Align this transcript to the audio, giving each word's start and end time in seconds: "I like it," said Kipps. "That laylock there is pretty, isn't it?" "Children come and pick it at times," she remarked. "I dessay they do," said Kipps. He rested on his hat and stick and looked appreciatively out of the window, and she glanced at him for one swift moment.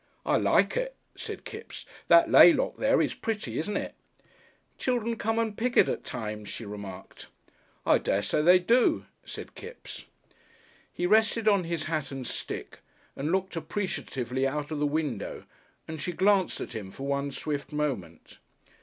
"I 0.25 0.35
like 0.37 0.75
it," 0.75 0.95
said 1.13 1.45
Kipps. 1.45 1.85
"That 2.07 2.27
laylock 2.27 2.77
there 2.79 3.03
is 3.03 3.13
pretty, 3.13 3.59
isn't 3.59 3.77
it?" 3.77 3.93
"Children 4.79 5.15
come 5.15 5.37
and 5.37 5.55
pick 5.55 5.77
it 5.77 5.87
at 5.87 6.03
times," 6.03 6.49
she 6.49 6.65
remarked. 6.65 7.27
"I 7.85 7.99
dessay 7.99 8.41
they 8.41 8.57
do," 8.57 9.05
said 9.25 9.53
Kipps. 9.53 10.05
He 10.91 11.05
rested 11.05 11.47
on 11.47 11.65
his 11.65 11.83
hat 11.83 12.11
and 12.11 12.25
stick 12.25 12.79
and 13.15 13.31
looked 13.31 13.55
appreciatively 13.55 14.47
out 14.47 14.71
of 14.71 14.79
the 14.79 14.87
window, 14.87 15.43
and 15.87 16.01
she 16.01 16.13
glanced 16.13 16.59
at 16.61 16.73
him 16.73 16.89
for 16.89 17.05
one 17.05 17.29
swift 17.29 17.71
moment. 17.71 18.39